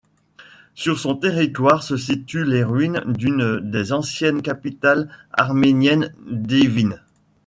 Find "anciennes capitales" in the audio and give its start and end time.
3.93-5.11